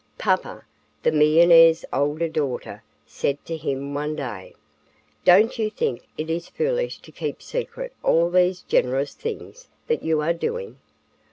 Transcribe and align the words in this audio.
"Papa," 0.17 0.65
the 1.03 1.11
millionaire's 1.11 1.85
older 1.93 2.27
daughter 2.27 2.81
said 3.05 3.37
to 3.45 3.55
him 3.55 3.93
one 3.93 4.15
day; 4.15 4.55
"don't 5.25 5.59
you 5.59 5.69
think 5.69 6.07
it 6.17 6.27
is 6.27 6.49
foolish 6.49 6.97
to 7.01 7.11
keep 7.11 7.39
secret 7.39 7.93
all 8.01 8.31
these 8.31 8.63
generous 8.63 9.13
things 9.13 9.67
that 9.85 10.01
you 10.01 10.19
are 10.19 10.33
doing?" 10.33 10.77